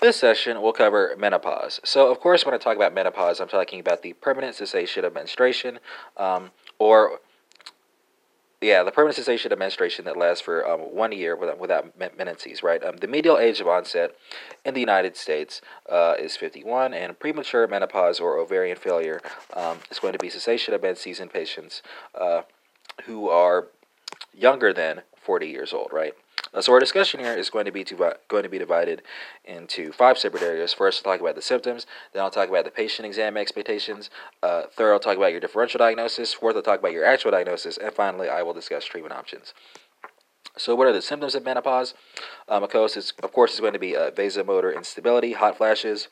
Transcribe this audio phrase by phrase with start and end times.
[0.00, 1.80] This session will cover menopause.
[1.84, 5.12] So, of course, when I talk about menopause, I'm talking about the permanent cessation of
[5.12, 5.80] menstruation,
[6.16, 7.18] um, or
[8.60, 11.92] yeah, the permanent cessation of menstruation that lasts for um, one year without, without
[12.62, 12.84] right?
[12.84, 14.16] Um, the medial age of onset
[14.64, 19.20] in the United States uh, is 51, and premature menopause or ovarian failure
[19.54, 21.82] um, is going to be cessation of menses in patients
[22.14, 22.42] uh,
[23.04, 23.68] who are
[24.32, 26.14] younger than 40 years old, right?
[26.52, 29.02] Uh, so our discussion here is going to be to, going to be divided
[29.44, 30.72] into five separate areas.
[30.72, 31.86] First, I'll talk about the symptoms.
[32.12, 34.10] Then I'll talk about the patient exam expectations.
[34.42, 36.32] Uh, third, I'll talk about your differential diagnosis.
[36.32, 37.76] Fourth, I'll talk about your actual diagnosis.
[37.76, 39.54] And finally, I will discuss treatment options.
[40.56, 41.94] So, what are the symptoms of menopause?
[42.48, 46.08] Um, of course, it's, of course, going to be uh, vasomotor instability, hot flashes,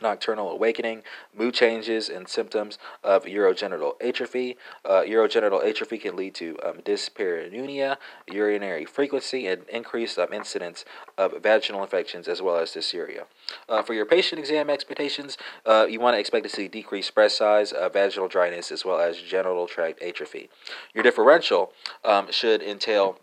[0.00, 1.02] nocturnal awakening,
[1.36, 4.56] mood changes, and symptoms of urogenital atrophy.
[4.84, 7.96] Uh, urogenital atrophy can lead to um, dyspareunia,
[8.30, 10.84] urinary frequency, and increased um, incidence
[11.16, 13.24] of vaginal infections as well as dysuria.
[13.68, 17.38] Uh, for your patient exam expectations, uh, you want to expect to see decreased breast
[17.38, 20.48] size, uh, vaginal dryness, as well as genital tract atrophy.
[20.94, 21.72] Your differential
[22.04, 23.18] um, should entail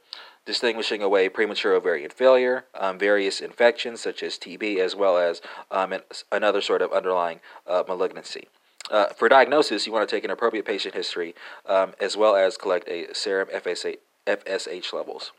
[0.46, 5.42] distinguishing away premature ovarian failure, um, various infections such as TB, as well as
[5.72, 5.94] um,
[6.32, 8.48] another sort of underlying uh, malignancy.
[8.92, 11.34] Uh, for diagnosis, you want to take an appropriate patient history
[11.66, 15.32] um, as well as collect a serum FSH, FSH levels.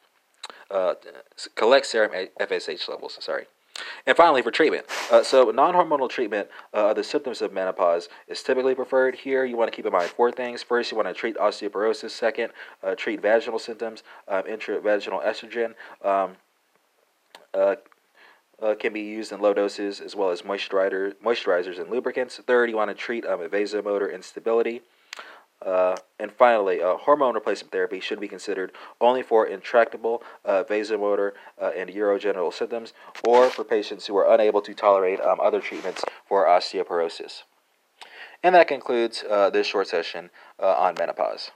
[0.71, 0.95] Uh,
[1.55, 3.19] collect serum FSH levels.
[3.21, 3.45] Sorry.
[4.07, 4.87] And finally, for treatment.
[5.11, 9.17] Uh, so, non hormonal treatment uh, of the symptoms of menopause is typically preferred.
[9.17, 10.63] Here, you want to keep in mind four things.
[10.63, 12.11] First, you want to treat osteoporosis.
[12.11, 12.53] Second,
[12.83, 15.75] uh, treat vaginal symptoms, um, intravaginal estrogen.
[16.05, 16.37] Um,
[17.53, 17.77] uh,
[18.63, 22.37] uh, can be used in low doses as well as moisturizer, moisturizers and lubricants.
[22.47, 24.83] Third, you want to treat um, vasomotor instability.
[25.61, 31.33] Uh, and finally, uh, hormone replacement therapy should be considered only for intractable uh, vasomotor
[31.61, 32.95] uh, and urogenital symptoms
[33.29, 37.43] or for patients who are unable to tolerate um, other treatments for osteoporosis.
[38.43, 41.51] And that concludes uh, this short session uh, on menopause.